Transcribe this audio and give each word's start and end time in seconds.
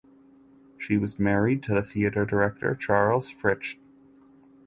She 0.79 0.97
was 0.97 1.19
married 1.19 1.61
to 1.61 1.75
the 1.75 1.83
theatre 1.83 2.25
director 2.25 2.73
Charles 2.73 3.29
Fritzsch. 3.29 3.77